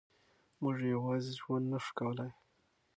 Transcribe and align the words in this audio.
موږ 0.61 0.75
یوازې 0.93 1.31
ژوند 1.39 1.65
نه 1.71 1.79
شو 1.83 1.91
کولای. 1.99 2.31